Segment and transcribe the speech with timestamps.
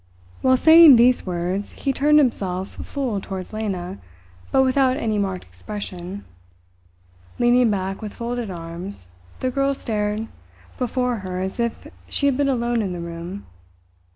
[0.41, 3.99] While saying these words he turned himself full towards Lena,
[4.51, 6.25] but without any marked expression.
[7.37, 9.09] Leaning back with folded arms,
[9.41, 10.25] the girl stared
[10.79, 13.45] before her as if she had been alone in the room.